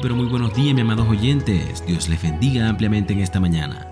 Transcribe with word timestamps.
Pero 0.00 0.16
muy 0.16 0.26
buenos 0.26 0.54
días, 0.54 0.74
mis 0.74 0.82
amados 0.82 1.08
oyentes. 1.08 1.84
Dios 1.86 2.08
les 2.08 2.20
bendiga 2.20 2.68
ampliamente 2.68 3.12
en 3.12 3.20
esta 3.20 3.38
mañana, 3.38 3.86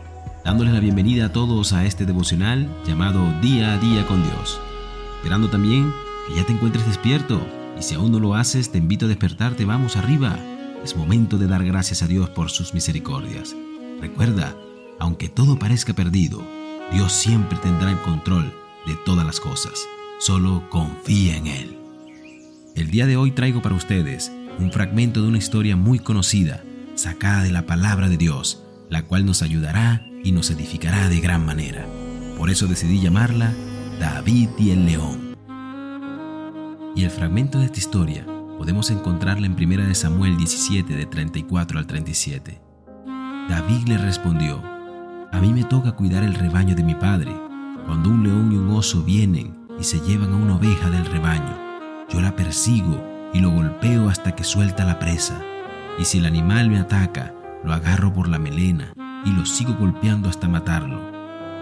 dándoles 0.45 0.73
la 0.73 0.81
bienvenida 0.81 1.27
a 1.27 1.33
todos 1.33 1.73
a 1.73 1.85
este 1.85 2.07
devocional 2.07 2.69
llamado 2.87 3.21
Día 3.41 3.75
a 3.75 3.79
Día 3.79 4.07
con 4.07 4.23
Dios. 4.23 4.61
Esperando 5.17 5.49
también 5.49 5.93
que 6.27 6.35
ya 6.35 6.45
te 6.45 6.53
encuentres 6.53 6.87
despierto 6.87 7.41
y 7.79 7.83
si 7.83 7.95
aún 7.95 8.11
no 8.11 8.21
lo 8.21 8.35
haces, 8.35 8.73
te 8.73 8.79
invito 8.79 9.07
a 9.07 9.09
despertarte, 9.09 9.65
vamos 9.65 9.97
arriba. 9.97 10.39
Es 10.83 10.97
momento 10.97 11.39
de 11.39 11.47
dar 11.47 11.65
gracias 11.65 12.03
a 12.03 12.07
Dios 12.07 12.31
por 12.31 12.51
sus 12.51 12.75
misericordias. 12.75 13.55
Recuerda, 14.01 14.57
aunque 14.99 15.29
todo 15.29 15.59
parezca 15.59 15.93
perdido, 15.93 16.43
Dios 16.93 17.13
siempre 17.13 17.59
tendrá 17.59 17.91
el 17.91 18.01
control 18.01 18.53
de 18.87 18.97
todas 19.05 19.25
las 19.25 19.41
cosas. 19.41 19.87
Solo 20.19 20.65
confía 20.69 21.37
en 21.37 21.47
Él. 21.47 21.79
El 22.75 22.91
día 22.91 23.07
de 23.07 23.17
hoy 23.17 23.31
traigo 23.33 23.61
para 23.63 23.75
ustedes 23.75 24.33
un 24.59 24.73
fragmento 24.73 25.23
de 25.23 25.29
una 25.29 25.39
historia 25.39 25.77
muy 25.77 25.99
conocida, 25.99 26.63
sacada 26.95 27.43
de 27.43 27.51
la 27.51 27.67
palabra 27.67 28.09
de 28.09 28.17
Dios, 28.17 28.63
la 28.89 29.03
cual 29.03 29.25
nos 29.25 29.43
ayudará 29.43 30.07
y 30.23 30.33
nos 30.33 30.51
edificará 30.51 31.09
de 31.09 31.21
gran 31.21 31.45
manera. 31.45 31.87
Por 32.37 32.51
eso 32.51 32.67
decidí 32.67 33.01
llamarla 33.01 33.53
David 33.99 34.51
y 34.59 34.71
el 34.71 34.85
león. 34.87 35.35
Y 36.95 37.05
el 37.05 37.11
fragmento 37.11 37.59
de 37.59 37.67
esta 37.67 37.79
historia 37.79 38.27
podemos 38.59 38.91
encontrarla 38.91 39.47
en 39.47 39.55
1 39.55 39.95
Samuel 39.95 40.37
17 40.37 40.95
de 40.95 41.07
34 41.07 41.79
al 41.79 41.87
37. 41.87 42.61
David 43.49 43.89
le 43.89 43.99
respondió, 43.99 44.63
A 45.33 45.41
mí 45.41 45.53
me 45.53 45.65
toca 45.65 45.93
cuidar 45.93 46.23
el 46.23 46.35
rebaño 46.35 46.75
de 46.75 46.85
mi 46.85 46.95
padre. 46.95 47.33
Cuando 47.87 48.11
un 48.11 48.23
león 48.23 48.53
y 48.53 48.57
un 48.57 48.71
oso 48.71 49.03
vienen 49.03 49.67
y 49.81 49.85
se 49.85 50.01
llevan 50.01 50.33
a 50.33 50.37
una 50.37 50.57
oveja 50.57 50.91
del 50.91 51.07
rebaño, 51.07 51.59
yo 52.09 52.21
la 52.21 52.37
persigo 52.37 53.12
y 53.33 53.41
lo 53.41 53.51
golpeo 53.51 54.09
hasta 54.09 54.35
que 54.35 54.45
suelta 54.45 54.85
la 54.85 54.99
presa. 54.99 55.41
Y 55.99 56.05
si 56.05 56.19
el 56.19 56.27
animal 56.27 56.71
me 56.71 56.79
ataca, 56.79 57.35
lo 57.65 57.73
agarro 57.73 58.13
por 58.13 58.29
la 58.29 58.39
melena 58.39 58.93
y 59.25 59.31
lo 59.31 59.47
sigo 59.47 59.75
golpeando 59.75 60.29
hasta 60.29 60.49
matarlo. 60.49 61.01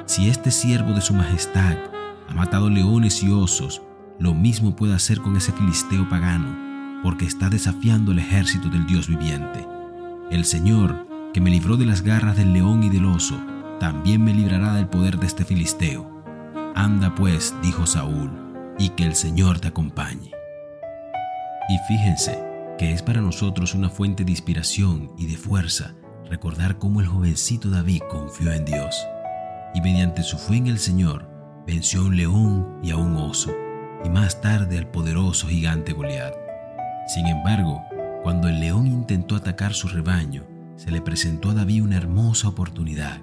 Si 0.07 0.29
este 0.29 0.51
siervo 0.51 0.93
de 0.93 1.01
su 1.01 1.15
majestad 1.15 1.77
ha 2.29 2.35
matado 2.35 2.71
leones 2.71 3.23
y 3.23 3.31
osos, 3.31 3.83
lo 4.19 4.35
mismo 4.35 4.77
puede 4.77 4.95
hacer 4.95 5.21
con 5.21 5.37
ese 5.37 5.53
filisteo 5.53 6.09
pagano, 6.09 7.01
porque 7.03 7.25
está 7.25 7.49
desafiando 7.49 8.13
el 8.13 8.19
ejército 8.19 8.69
del 8.69 8.87
Dios 8.87 9.09
viviente. 9.09 9.67
El 10.31 10.45
Señor, 10.45 11.07
que 11.33 11.41
me 11.41 11.51
libró 11.51 11.77
de 11.77 11.87
las 11.87 12.03
garras 12.03 12.37
del 12.37 12.53
león 12.53 12.83
y 12.83 12.89
del 12.89 13.07
oso, 13.07 13.41
también 13.79 14.23
me 14.23 14.35
librará 14.35 14.75
del 14.75 14.89
poder 14.89 15.19
de 15.19 15.27
este 15.27 15.45
filisteo. 15.45 16.23
Anda 16.75 17.15
pues, 17.15 17.55
dijo 17.63 17.87
Saúl, 17.87 18.31
y 18.79 18.91
que 18.91 19.05
el 19.05 19.15
Señor 19.15 19.61
te 19.61 19.69
acompañe. 19.69 20.33
Y 21.71 21.79
fíjense 21.79 22.37
que 22.79 22.93
es 22.93 23.01
para 23.01 23.21
nosotros 23.21 23.77
una 23.77 23.89
fuente 23.89 24.25
de 24.25 24.33
inspiración 24.33 25.13
y 25.17 25.27
de 25.27 25.37
fuerza 25.37 25.95
recordar 26.29 26.79
cómo 26.79 27.01
el 27.01 27.07
jovencito 27.07 27.71
David 27.71 28.03
confió 28.11 28.53
en 28.53 28.65
Dios 28.65 28.97
y 29.73 29.81
mediante 29.81 30.25
su 30.25 30.37
fe 30.37 30.57
en 30.57 30.67
el 30.67 30.81
Señor 30.81 31.31
venció 31.69 32.01
a 32.01 32.07
un 32.07 32.17
león 32.17 32.81
y 32.83 32.91
a 32.91 32.97
un 32.97 33.15
oso 33.15 33.53
y 34.05 34.09
más 34.09 34.41
tarde 34.41 34.79
al 34.79 34.89
poderoso 34.89 35.47
gigante 35.47 35.93
Goliat. 35.93 36.35
Sin 37.07 37.27
embargo, 37.29 37.81
cuando 38.25 38.49
el 38.49 38.59
león 38.59 38.89
intentó 38.89 39.37
atacar 39.37 39.73
su 39.73 39.87
rebaño, 39.87 40.43
se 40.75 40.91
le 40.91 41.01
presentó 41.01 41.51
a 41.51 41.55
David 41.55 41.85
una 41.85 41.99
hermosa 41.99 42.49
oportunidad. 42.49 43.23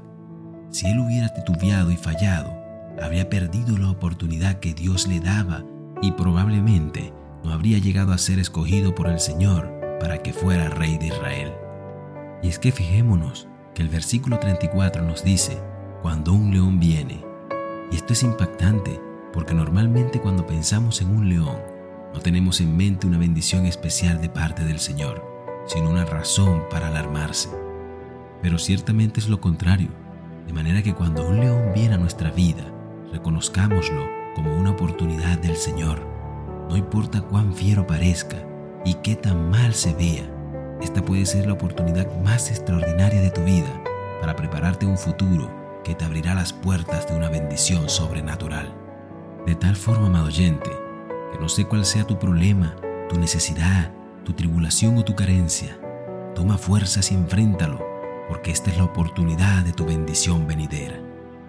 Si 0.70 0.88
él 0.88 1.00
hubiera 1.00 1.34
titubeado 1.34 1.92
y 1.92 1.98
fallado, 1.98 2.58
habría 3.02 3.30
perdido 3.30 3.78
la 3.78 3.90
oportunidad 3.90 4.62
que 4.62 4.74
Dios 4.74 5.06
le 5.06 5.20
daba 5.20 5.66
y 6.02 6.12
probablemente 6.12 7.12
no 7.44 7.52
habría 7.52 7.78
llegado 7.78 8.14
a 8.14 8.18
ser 8.18 8.40
escogido 8.40 8.96
por 8.96 9.08
el 9.08 9.20
Señor 9.20 9.72
para 10.00 10.22
que 10.22 10.34
fuera 10.34 10.70
rey 10.70 10.98
de 10.98 11.08
Israel. 11.08 11.54
Y 12.42 12.50
es 12.50 12.60
que 12.60 12.72
fijémonos 12.72 13.48
que 13.74 13.82
el 13.82 13.90
versículo 13.90 14.40
34 14.40 15.04
nos 15.04 15.24
dice, 15.24 15.62
cuando 16.02 16.34
un 16.34 16.52
león 16.52 16.80
viene. 16.80 17.24
Y 17.92 17.96
esto 17.96 18.14
es 18.14 18.24
impactante 18.24 19.02
porque 19.34 19.54
normalmente 19.54 20.20
cuando 20.20 20.46
pensamos 20.46 21.02
en 21.02 21.10
un 21.10 21.30
león, 21.30 21.58
no 22.14 22.20
tenemos 22.20 22.62
en 22.62 22.76
mente 22.76 23.08
una 23.08 23.18
bendición 23.18 23.66
especial 23.66 24.22
de 24.22 24.30
parte 24.30 24.64
del 24.64 24.80
Señor, 24.80 25.24
sino 25.66 25.90
una 25.90 26.06
razón 26.06 26.64
para 26.70 26.88
alarmarse. 26.88 27.50
Pero 28.42 28.58
ciertamente 28.58 29.20
es 29.20 29.30
lo 29.30 29.42
contrario, 29.42 29.90
de 30.46 30.54
manera 30.54 30.82
que 30.82 30.94
cuando 30.94 31.28
un 31.28 31.40
león 31.40 31.72
viene 31.76 31.96
a 31.96 32.00
nuestra 32.00 32.32
vida, 32.32 32.64
reconozcámoslo 33.12 34.06
como 34.36 34.56
una 34.58 34.72
oportunidad 34.72 35.38
del 35.40 35.56
Señor 35.56 36.17
no 36.70 36.78
importa 36.78 37.22
cuán 37.22 37.54
fiero 37.54 37.88
parezca 37.88 38.38
y 38.86 38.96
qué 38.96 39.16
tan 39.16 39.50
mal 39.50 39.74
se 39.74 39.94
vea, 39.94 40.30
esta 40.82 41.04
puede 41.04 41.26
ser 41.26 41.48
la 41.48 41.54
oportunidad 41.54 42.08
más 42.22 42.50
extraordinaria 42.52 43.22
de 43.22 43.32
tu 43.32 43.44
vida 43.44 43.82
para 44.22 44.36
prepararte 44.36 44.86
un 44.86 44.98
futuro 44.98 45.50
que 45.84 45.96
te 45.96 46.06
abrirá 46.06 46.36
las 46.36 46.54
puertas 46.54 47.08
de 47.08 47.16
una 47.16 47.30
bendición 47.30 47.90
sobrenatural. 47.90 48.74
De 49.46 49.56
tal 49.56 49.76
forma, 49.76 50.08
amado 50.08 50.28
oyente, 50.28 50.70
que 51.32 51.40
no 51.40 51.50
sé 51.50 51.66
cuál 51.66 51.86
sea 51.86 52.06
tu 52.06 52.20
problema, 52.20 52.76
tu 53.10 53.18
necesidad, 53.18 53.92
tu 54.24 54.34
tribulación 54.34 54.98
o 54.98 55.04
tu 55.04 55.16
carencia, 55.16 55.80
toma 56.36 56.58
fuerzas 56.58 57.12
y 57.12 57.16
enfréntalo, 57.16 57.84
porque 58.28 58.52
esta 58.52 58.70
es 58.70 58.78
la 58.78 58.84
oportunidad 58.84 59.64
de 59.64 59.72
tu 59.72 59.86
bendición 59.86 60.46
venidera. 60.46 61.00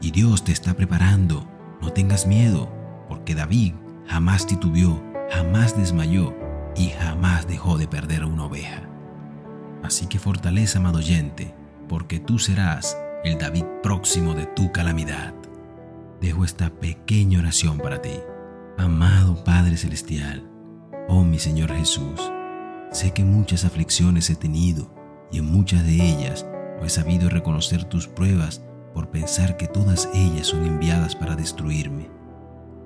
Y 0.01 0.13
Dios 0.13 0.45
te 0.45 0.53
está 0.53 0.75
preparando, 0.75 1.45
no 1.83 1.93
tengas 1.93 2.27
miedo, 2.27 2.69
porque 3.09 3.35
David 3.35 3.75
jamás 4.07 4.47
titubeó 4.47 5.03
jamás 5.31 5.77
desmayó 5.77 6.35
y 6.77 6.89
jamás 6.91 7.47
dejó 7.47 7.79
de 7.79 7.89
perder 7.89 8.25
una 8.25 8.45
oveja. 8.45 8.89
Así 9.83 10.07
que 10.07 10.19
fortaleza, 10.19 10.79
amado 10.79 10.99
oyente, 10.99 11.55
porque 11.89 12.19
tú 12.19 12.39
serás 12.39 12.97
el 13.25 13.39
David 13.39 13.65
próximo 13.83 14.35
de 14.35 14.47
tu 14.47 14.71
calamidad. 14.73 15.35
Dejo 16.21 16.45
esta 16.45 16.71
pequeña 16.71 17.39
oración 17.39 17.79
para 17.79 18.03
ti. 18.03 18.21
Amado 18.77 19.43
Padre 19.45 19.77
Celestial, 19.77 20.49
oh 21.09 21.25
mi 21.25 21.39
Señor 21.39 21.73
Jesús, 21.73 22.31
sé 22.93 23.13
que 23.13 23.25
muchas 23.25 23.65
aflicciones 23.65 24.31
he 24.31 24.37
tenido 24.37 24.95
y 25.33 25.39
en 25.39 25.47
muchas 25.47 25.85
de 25.85 25.95
ellas 25.95 26.47
no 26.79 26.87
he 26.87 26.89
sabido 26.89 27.29
reconocer 27.29 27.85
tus 27.85 28.07
pruebas 28.07 28.63
por 28.95 29.11
pensar 29.11 29.57
que 29.57 29.67
todas 29.67 30.09
ellas 30.15 30.47
son 30.47 30.65
enviadas 30.65 31.17
para 31.17 31.35
destruirme. 31.35 32.09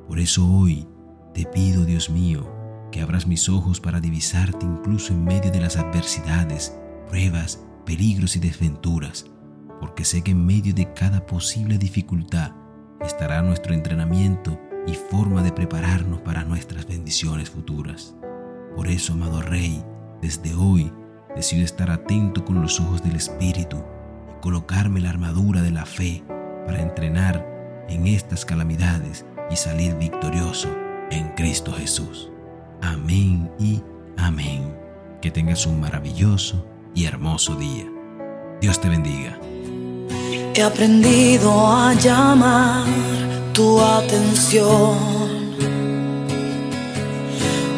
Por 0.09 0.19
eso 0.19 0.47
hoy 0.47 0.89
te 1.35 1.47
pido, 1.47 1.85
Dios 1.85 2.11
mío, 2.11 2.47
que 2.91 3.01
abras 3.01 3.27
mis 3.27 3.49
ojos 3.49 3.81
para 3.81 4.01
divisarte 4.01 4.67
incluso 4.67 5.15
en 5.15 5.25
medio 5.25 5.51
de 5.51 5.61
las 5.61 5.77
adversidades, 5.77 6.77
pruebas, 7.09 7.65
peligros 7.87 8.37
y 8.37 8.41
desventuras, 8.41 9.27
porque 9.81 10.05
sé 10.05 10.23
que 10.23 10.33
en 10.33 10.45
medio 10.45 10.75
de 10.75 10.93
cada 10.93 11.25
posible 11.25 11.79
dificultad 11.79 12.53
estará 13.01 13.43
nuestro 13.43 13.73
entrenamiento 13.73 14.61
y 14.87 14.95
forma 14.95 15.43
de 15.43 15.53
prepararnos 15.53 16.21
para 16.21 16.45
nuestras 16.45 16.87
bendiciones 16.87 17.51
futuras. 17.51 18.15
Por 18.77 18.89
eso, 18.89 19.15
amado 19.15 19.41
Rey, 19.41 19.83
desde 20.21 20.55
hoy 20.55 20.93
decido 21.35 21.65
estar 21.65 21.91
atento 21.91 22.45
con 22.45 22.61
los 22.61 22.79
ojos 22.79 23.03
del 23.03 23.17
Espíritu 23.17 23.83
y 24.31 24.41
colocarme 24.43 25.01
la 25.01 25.09
armadura 25.09 25.63
de 25.63 25.71
la 25.71 25.87
fe 25.87 26.23
para 26.67 26.83
entrenar 26.83 27.85
en 27.89 28.07
estas 28.07 28.45
calamidades 28.45 29.25
y 29.51 29.57
salir 29.57 29.97
victorioso 29.97 30.69
en 31.13 31.29
Cristo 31.31 31.73
Jesús. 31.73 32.31
Amén 32.81 33.51
y 33.59 33.83
amén. 34.17 34.75
Que 35.21 35.31
tengas 35.31 35.67
un 35.67 35.81
maravilloso 35.81 36.65
y 36.95 37.05
hermoso 37.05 37.55
día. 37.55 37.87
Dios 38.61 38.81
te 38.81 38.89
bendiga. 38.89 39.39
He 40.55 40.63
aprendido 40.63 41.51
a 41.67 41.95
llamar 41.95 42.85
tu 43.53 43.81
atención 43.81 44.97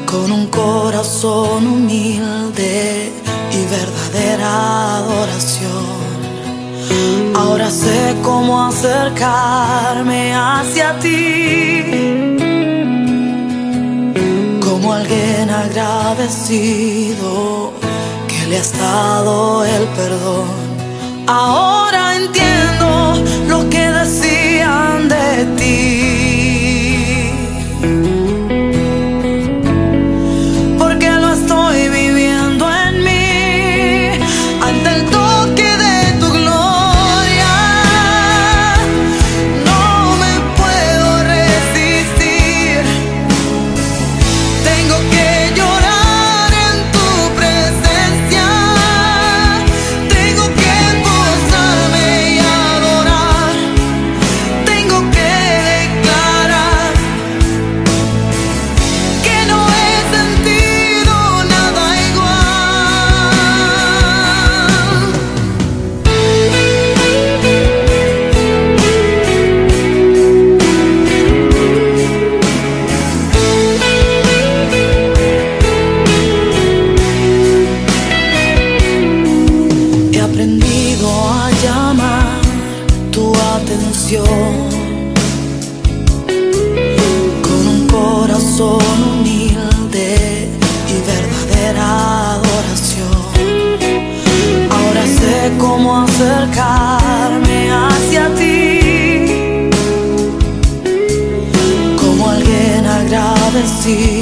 con 0.06 0.32
un 0.32 0.46
corazón 0.46 1.66
humilde 1.66 3.12
y 3.52 3.64
verdadera 3.66 4.96
adoración. 4.98 6.04
Ahora 7.34 7.70
sé 7.70 8.16
cómo 8.22 8.66
acercarme 8.66 10.34
hacia 10.34 10.98
ti 11.00 12.23
alguien 14.94 15.50
agradecido 15.50 17.32
que 18.28 18.46
le 18.46 18.58
ha 18.58 18.62
dado 18.78 19.64
el 19.64 19.84
perdón. 19.88 20.46
Ahora 21.26 22.16
entiendo 22.16 22.33
con 84.12 84.20
un 87.66 87.86
corazón 87.90 88.78
humilde 89.02 90.48
y 90.90 90.94
verdadera 91.10 92.32
adoración. 92.32 93.22
Ahora 94.70 95.04
sé 95.06 95.52
cómo 95.58 96.02
acercarme 96.02 97.70
hacia 97.72 98.34
ti. 98.34 99.70
Como 101.98 102.28
alguien 102.28 102.84
agradecido 102.86 104.13